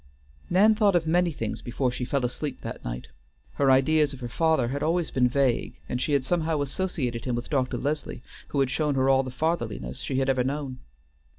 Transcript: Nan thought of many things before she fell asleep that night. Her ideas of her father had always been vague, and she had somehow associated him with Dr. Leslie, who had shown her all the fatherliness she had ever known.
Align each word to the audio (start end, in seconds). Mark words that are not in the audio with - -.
Nan 0.49 0.73
thought 0.73 0.95
of 0.95 1.05
many 1.05 1.31
things 1.31 1.61
before 1.61 1.91
she 1.91 2.05
fell 2.05 2.25
asleep 2.25 2.61
that 2.61 2.83
night. 2.83 3.09
Her 3.53 3.69
ideas 3.69 4.13
of 4.13 4.19
her 4.21 4.27
father 4.29 4.69
had 4.69 4.81
always 4.81 5.11
been 5.11 5.27
vague, 5.29 5.79
and 5.87 6.01
she 6.01 6.13
had 6.13 6.25
somehow 6.25 6.61
associated 6.61 7.25
him 7.25 7.35
with 7.35 7.51
Dr. 7.51 7.77
Leslie, 7.77 8.23
who 8.47 8.61
had 8.61 8.71
shown 8.71 8.95
her 8.95 9.09
all 9.09 9.21
the 9.21 9.29
fatherliness 9.29 9.99
she 9.99 10.17
had 10.17 10.27
ever 10.27 10.43
known. 10.43 10.79